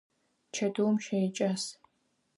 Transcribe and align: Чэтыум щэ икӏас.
Чэтыум 0.55 0.95
щэ 1.05 1.17
икӏас. 1.27 1.63